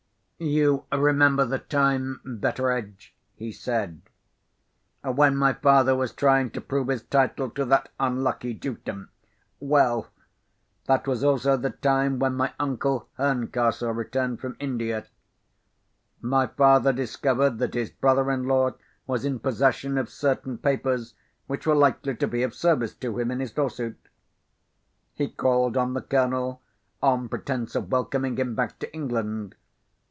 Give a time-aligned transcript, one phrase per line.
[0.43, 4.01] "You remember the time, Betteredge," he said,
[5.03, 9.09] "when my father was trying to prove his title to that unlucky Dukedom?
[9.59, 10.07] Well!
[10.85, 15.05] that was also the time when my uncle Herncastle returned from India.
[16.21, 18.71] My father discovered that his brother in law
[19.05, 21.13] was in possession of certain papers
[21.45, 24.09] which were likely to be of service to him in his lawsuit.
[25.13, 26.63] He called on the Colonel,
[26.99, 29.53] on pretence of welcoming him back to England.